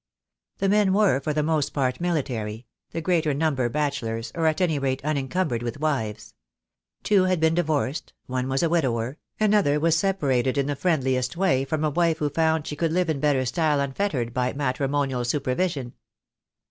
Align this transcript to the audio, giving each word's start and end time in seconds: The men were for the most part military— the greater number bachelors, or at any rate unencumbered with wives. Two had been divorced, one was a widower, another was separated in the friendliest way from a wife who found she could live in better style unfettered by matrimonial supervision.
The 0.57 0.67
men 0.67 0.93
were 0.93 1.19
for 1.19 1.31
the 1.31 1.43
most 1.43 1.73
part 1.75 2.01
military— 2.01 2.65
the 2.91 3.01
greater 3.01 3.35
number 3.35 3.69
bachelors, 3.69 4.31
or 4.33 4.47
at 4.47 4.59
any 4.59 4.79
rate 4.79 5.05
unencumbered 5.05 5.61
with 5.61 5.79
wives. 5.79 6.33
Two 7.03 7.25
had 7.25 7.39
been 7.39 7.53
divorced, 7.53 8.11
one 8.25 8.49
was 8.49 8.63
a 8.63 8.69
widower, 8.69 9.19
another 9.39 9.79
was 9.79 9.95
separated 9.95 10.57
in 10.57 10.65
the 10.65 10.75
friendliest 10.75 11.37
way 11.37 11.65
from 11.65 11.83
a 11.83 11.91
wife 11.91 12.17
who 12.17 12.29
found 12.29 12.65
she 12.65 12.75
could 12.75 12.91
live 12.91 13.11
in 13.11 13.19
better 13.19 13.45
style 13.45 13.79
unfettered 13.79 14.33
by 14.33 14.53
matrimonial 14.53 15.23
supervision. 15.23 15.93